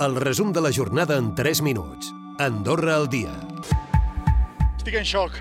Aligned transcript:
El 0.00 0.16
resum 0.16 0.50
de 0.50 0.62
la 0.62 0.72
jornada 0.72 1.18
en 1.18 1.34
3 1.34 1.60
minuts. 1.60 2.14
Andorra 2.38 2.94
al 2.96 3.10
dia. 3.12 3.34
Estic 4.78 4.94
en 4.96 5.04
xoc. 5.04 5.34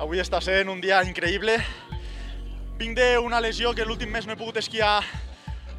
Avui 0.00 0.22
està 0.22 0.40
sent 0.40 0.70
un 0.72 0.80
dia 0.80 1.02
increïble. 1.04 1.58
Vinc 2.80 2.96
d'una 2.96 3.42
lesió 3.44 3.74
que 3.76 3.84
l'últim 3.84 4.08
mes 4.08 4.24
no 4.24 4.32
he 4.32 4.40
pogut 4.40 4.56
esquiar 4.62 5.02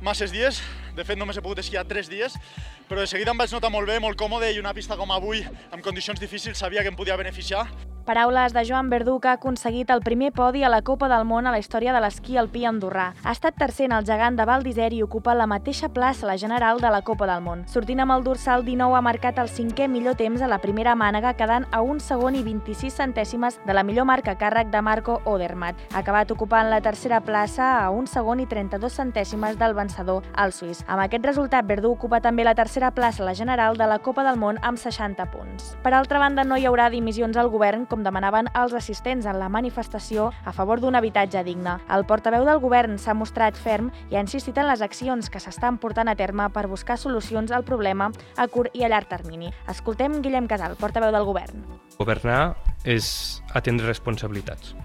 masses 0.06 0.30
dies. 0.30 0.62
De 0.94 1.02
fet, 1.10 1.18
només 1.18 1.42
he 1.42 1.42
pogut 1.42 1.58
esquiar 1.66 1.88
3 1.90 2.14
dies, 2.14 2.38
però 2.86 3.02
de 3.02 3.10
seguida 3.10 3.34
em 3.34 3.42
vaig 3.42 3.58
notar 3.58 3.74
molt 3.74 3.90
bé, 3.90 3.98
molt 3.98 4.22
còmode 4.22 4.54
i 4.54 4.62
una 4.62 4.78
pista 4.78 4.94
com 4.94 5.10
avui, 5.18 5.42
amb 5.74 5.82
condicions 5.82 6.22
difícils, 6.22 6.62
sabia 6.62 6.86
que 6.86 6.94
em 6.94 7.02
podia 7.02 7.18
beneficiar. 7.18 7.66
Paraules 8.08 8.54
de 8.54 8.64
Joan 8.66 8.90
Verdú, 8.90 9.20
que 9.20 9.28
ha 9.28 9.34
aconseguit 9.34 9.90
el 9.90 10.00
primer 10.00 10.32
podi 10.32 10.64
a 10.64 10.70
la 10.70 10.82
Copa 10.82 11.10
del 11.12 11.26
Món 11.28 11.46
a 11.46 11.52
la 11.52 11.60
història 11.60 11.92
de 11.92 12.00
l'esquí 12.00 12.38
alpí 12.40 12.62
andorrà. 12.64 13.10
Ha 13.26 13.34
estat 13.36 13.58
tercer 13.60 13.90
en 13.90 13.96
el 13.98 14.06
gegant 14.08 14.38
de 14.40 14.46
Val 14.48 14.62
d'Isère 14.64 14.96
i 14.96 15.02
ocupa 15.04 15.34
la 15.36 15.44
mateixa 15.44 15.90
plaça 15.92 16.24
a 16.24 16.30
la 16.30 16.38
general 16.40 16.80
de 16.80 16.88
la 16.88 17.02
Copa 17.02 17.28
del 17.28 17.44
Món. 17.44 17.66
Sortint 17.68 18.00
amb 18.00 18.16
el 18.16 18.24
dorsal 18.24 18.64
19 18.64 18.96
ha 18.96 19.02
marcat 19.04 19.42
el 19.44 19.52
cinquè 19.52 19.90
millor 19.92 20.16
temps 20.16 20.40
a 20.40 20.48
la 20.48 20.62
primera 20.64 20.94
mànega, 20.96 21.34
quedant 21.36 21.66
a 21.76 21.82
un 21.84 22.00
segon 22.00 22.38
i 22.40 22.46
26 22.46 22.96
centèsimes 22.96 23.60
de 23.68 23.76
la 23.76 23.84
millor 23.84 24.08
marca 24.08 24.38
càrrec 24.40 24.72
de 24.72 24.82
Marco 24.82 25.20
Odermatt. 25.26 25.76
Ha 25.92 26.00
acabat 26.00 26.32
ocupant 26.32 26.72
la 26.72 26.80
tercera 26.80 27.20
plaça 27.20 27.74
a 27.82 27.92
un 27.92 28.08
segon 28.08 28.40
i 28.40 28.48
32 28.48 29.02
centèsimes 29.02 29.60
del 29.60 29.76
vencedor, 29.76 30.24
al 30.32 30.56
suís. 30.56 30.86
Amb 30.88 31.04
aquest 31.04 31.28
resultat, 31.28 31.68
Verdú 31.68 31.92
ocupa 31.92 32.24
també 32.24 32.48
la 32.48 32.56
tercera 32.56 32.96
plaça 32.96 33.26
a 33.26 33.28
la 33.28 33.36
general 33.36 33.76
de 33.76 33.92
la 33.92 34.00
Copa 34.00 34.24
del 34.24 34.40
Món 34.40 34.64
amb 34.64 34.80
60 34.80 35.28
punts. 35.36 35.76
Per 35.84 35.92
altra 35.92 36.24
banda, 36.24 36.48
no 36.48 36.56
hi 36.56 36.72
haurà 36.72 36.88
dimissions 36.90 37.36
al 37.36 37.52
govern, 37.52 37.84
com 37.84 37.97
demanaven 38.04 38.50
els 38.54 38.74
assistents 38.78 39.26
en 39.26 39.40
la 39.40 39.50
manifestació 39.50 40.32
a 40.46 40.54
favor 40.54 40.82
d'un 40.82 40.96
habitatge 40.96 41.44
digne. 41.44 41.78
El 41.94 42.06
portaveu 42.10 42.46
del 42.46 42.62
govern 42.64 42.98
s'ha 43.00 43.16
mostrat 43.18 43.58
ferm 43.58 43.92
i 44.12 44.18
ha 44.18 44.24
insistit 44.26 44.58
en 44.58 44.68
les 44.68 44.82
accions 44.82 45.30
que 45.30 45.42
s'estan 45.42 45.78
portant 45.78 46.10
a 46.10 46.16
terme 46.16 46.50
per 46.54 46.68
buscar 46.68 46.98
solucions 46.98 47.52
al 47.52 47.66
problema 47.68 48.12
a 48.36 48.48
curt 48.48 48.76
i 48.76 48.84
a 48.84 48.90
llarg 48.92 49.10
termini. 49.10 49.54
Escoltem 49.68 50.22
Guillem 50.22 50.48
Casal, 50.48 50.78
portaveu 50.78 51.12
del 51.16 51.26
govern. 51.26 51.64
Governar 51.98 52.56
és 52.86 53.42
atendre 53.54 53.88
responsabilitats. 53.88 54.76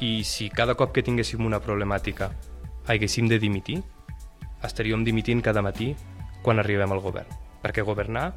I 0.00 0.24
si 0.24 0.50
cada 0.50 0.74
cop 0.76 0.92
que 0.92 1.04
tinguéssim 1.04 1.44
una 1.46 1.62
problemàtica 1.62 2.30
haguéssim 2.86 3.28
de 3.28 3.38
dimitir, 3.40 3.80
estaríem 4.66 5.04
dimitint 5.04 5.42
cada 5.42 5.62
matí 5.62 5.94
quan 6.42 6.60
arribem 6.60 6.92
al 6.92 7.02
govern. 7.04 7.30
Perquè 7.62 7.82
governar 7.82 8.32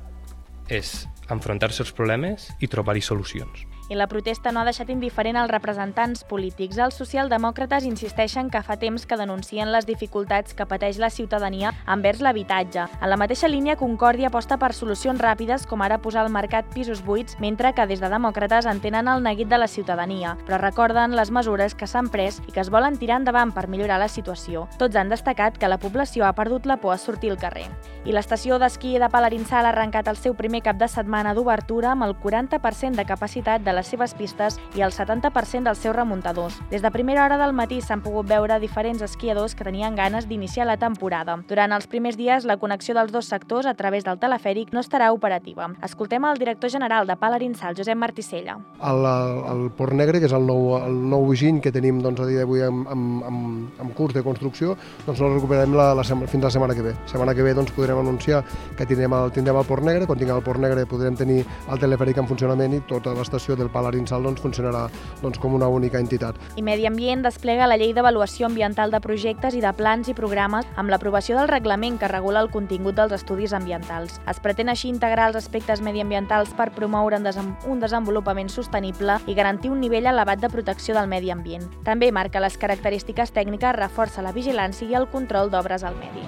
és 0.69 1.08
enfrontar-se 1.30 1.83
als 1.83 1.92
problemes 1.94 2.49
i 2.61 2.69
trobar-hi 2.69 3.02
solucions. 3.05 3.66
I 3.90 3.95
la 3.95 4.06
protesta 4.06 4.52
no 4.54 4.62
ha 4.62 4.68
deixat 4.68 4.92
indiferent 4.94 5.40
als 5.42 5.50
representants 5.50 6.22
polítics. 6.30 6.78
Els 6.78 6.98
socialdemòcrates 7.00 7.88
insisteixen 7.90 8.52
que 8.54 8.62
fa 8.62 8.76
temps 8.78 9.08
que 9.09 9.18
denuncien 9.18 9.72
les 9.73 9.88
dificultats 9.90 10.54
que 10.54 10.68
pateix 10.70 11.00
la 11.02 11.09
ciutadania 11.09 11.72
envers 11.90 12.22
l'habitatge. 12.22 12.84
En 13.02 13.10
la 13.10 13.17
mateixa 13.17 13.50
línia, 13.50 13.80
Concòrdia 13.80 14.30
aposta 14.30 14.60
per 14.62 14.76
solucions 14.78 15.17
ràpides, 15.17 15.66
com 15.66 15.82
ara 15.82 15.98
posar 15.98 16.22
al 16.22 16.30
mercat 16.30 16.70
pisos 16.76 17.02
buits, 17.02 17.40
mentre 17.42 17.73
que 17.73 17.88
des 17.90 17.98
de 18.04 18.12
demòcrates 18.14 18.67
entenen 18.70 19.10
el 19.10 19.23
neguit 19.26 19.50
de 19.50 19.58
la 19.58 19.67
ciutadania, 19.67 20.36
però 20.45 20.62
recorden 20.62 21.17
les 21.17 21.34
mesures 21.34 21.73
que 21.73 21.90
s'han 21.90 22.12
pres 22.14 22.44
i 22.45 22.54
que 22.54 22.62
es 22.62 22.70
volen 22.70 23.02
tirar 23.02 23.17
endavant 23.23 23.56
per 23.58 23.66
millorar 23.67 23.98
la 23.98 24.08
situació. 24.08 24.67
Tots 24.78 25.02
han 25.02 25.10
destacat 25.10 25.58
que 25.58 25.72
la 25.72 25.82
població 25.82 26.28
ha 26.28 26.36
perdut 26.38 26.70
la 26.70 26.78
por 26.78 26.94
a 26.94 27.00
sortir 27.02 27.34
al 27.34 27.42
carrer. 27.42 27.66
I 28.06 28.14
l'estació 28.14 28.62
d'esquí 28.62 29.00
de 29.02 29.10
Palarinsal 29.10 29.66
ha 29.66 29.73
arrencat 29.73 30.08
el 30.08 30.22
seu 30.22 30.38
primer 30.38 30.62
cap 30.62 30.78
de 30.78 30.88
setmana 30.88 31.34
d'obertura 31.34 31.95
amb 31.98 32.06
el 32.06 32.14
40% 32.22 32.94
de 32.94 33.10
capacitat 33.10 33.66
de 33.66 33.78
les 33.80 33.88
seves 33.88 34.13
pistes 34.13 34.59
i 34.75 34.83
el 34.83 34.91
70% 34.91 35.63
dels 35.69 35.80
seus 35.80 35.95
remuntadors. 35.95 36.59
Des 36.69 36.83
de 36.83 36.91
primera 36.91 37.23
hora 37.25 37.39
del 37.39 37.55
matí 37.55 37.80
s'han 37.81 38.03
pogut 38.03 38.27
veure 38.27 38.59
diferents 38.59 39.02
esquiadors 39.05 39.55
que 39.55 39.63
tenien 39.63 39.95
ganes 39.95 40.27
d'iniciar 40.27 40.67
la 40.67 40.77
temporada. 40.77 41.38
Durant 41.47 41.71
els 41.75 41.88
primers 41.88 42.17
dies, 42.19 42.45
la 42.45 42.59
connexió 42.59 42.95
dels 42.97 43.13
dos 43.16 43.30
sectors 43.31 43.69
a 43.69 43.75
través 43.80 44.03
del 44.03 44.19
telefèric 44.19 44.73
no 44.75 44.83
estarà 44.83 45.11
operativa. 45.16 45.69
Escoltem 45.86 46.25
el 46.27 46.41
director 46.41 46.69
general 46.69 47.08
de 47.08 47.16
Palarinsal, 47.16 47.77
Josep 47.77 47.97
Marticella. 47.97 48.58
El, 48.83 49.05
el 49.53 49.63
Port 49.77 49.95
Negre, 49.95 50.19
que 50.19 50.27
és 50.27 50.36
el 50.36 50.45
nou, 50.47 50.75
el 50.80 50.99
nou 51.14 51.30
giny 51.33 51.61
que 51.64 51.71
tenim 51.71 52.02
doncs, 52.04 52.20
a 52.20 52.27
dia 52.27 52.43
d'avui 52.43 52.65
amb, 52.65 52.87
amb, 52.92 53.23
amb, 53.30 53.80
amb 53.86 53.95
curs 53.95 54.15
de 54.17 54.23
construcció, 54.25 54.75
doncs 55.05 55.23
el 55.23 55.37
recuperarem 55.37 55.75
la, 55.77 55.92
la, 55.95 56.04
fins 56.04 56.43
la 56.43 56.52
setmana 56.52 56.75
que 56.75 56.86
ve. 56.86 56.95
La 56.99 57.14
setmana 57.14 57.36
que 57.37 57.45
ve 57.45 57.55
doncs, 57.55 57.71
podrem 57.77 58.02
anunciar 58.04 58.43
que 58.75 58.87
tindrem 58.89 59.15
el, 59.15 59.31
tindrem 59.36 59.59
el 59.61 59.67
Port 59.70 59.87
Negre, 59.87 60.09
quan 60.09 60.20
tinguem 60.20 60.39
el 60.39 60.45
Port 60.45 60.59
Negre 60.64 60.87
podrem 60.89 61.17
tenir 61.20 61.42
el 61.70 61.81
telefèric 61.81 62.20
en 62.20 62.27
funcionament 62.30 62.75
i 62.75 62.83
tota 62.89 63.14
l'estació 63.15 63.55
del 63.59 63.68
Palarinsal 63.73 64.23
doncs, 64.23 64.41
funcionarà 64.41 64.87
doncs, 65.21 65.39
com 65.39 65.55
una 65.55 65.67
única 65.67 65.99
entitat. 65.99 66.37
I 66.55 66.63
Medi 66.65 66.87
Ambient 66.89 67.23
desplega 67.25 67.67
la 67.67 67.77
llei 67.77 67.93
d'avaluació 67.93 68.47
ambiental 68.49 68.91
de 68.91 69.02
projectes 69.03 69.55
i 69.55 69.63
de 69.63 69.73
plans 69.73 70.09
i 70.09 70.15
programes 70.17 70.67
amb 70.75 70.89
l'aprovació 70.91 71.37
del 71.37 71.52
reglament 71.52 71.99
que 71.99 72.11
regula 72.11 72.43
el 72.43 72.52
contingut 72.52 72.97
dels 72.97 73.15
estudis 73.15 73.53
ambientals. 73.53 74.19
Es 74.30 74.41
pretén 74.43 74.69
així 74.69 74.89
integrar 74.89 75.30
els 75.30 75.39
aspectes 75.39 75.81
mediambientals 75.81 76.53
per 76.57 76.71
promoure 76.75 77.19
un 77.19 77.80
desenvolupament 77.80 78.49
sostenible 78.49 79.19
i 79.27 79.35
garantir 79.35 79.71
un 79.71 79.80
nivell 79.81 80.09
elevat 80.09 80.41
de 80.41 80.49
protecció 80.49 80.95
del 80.95 81.09
medi 81.09 81.31
ambient. 81.31 81.67
També 81.83 82.11
marca 82.11 82.41
les 82.43 82.57
característiques 82.57 83.33
tècniques, 83.36 83.75
reforça 83.75 84.25
la 84.25 84.36
vigilància 84.36 84.87
i 84.87 84.95
el 84.95 85.09
control 85.09 85.51
d'obres 85.51 85.83
al 85.83 85.97
medi. 85.99 86.25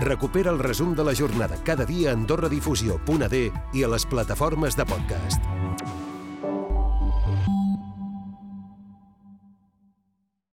Recupera 0.00 0.50
el 0.50 0.58
resum 0.58 0.94
de 0.94 1.04
la 1.04 1.14
jornada 1.14 1.56
cada 1.64 1.86
dia 1.86 2.10
a 2.10 2.12
AndorraDifusió.d 2.12 3.42
i 3.72 3.84
a 3.84 3.88
les 3.88 4.04
plataformes 4.04 4.76
de 4.76 4.84
podcast. 4.84 5.40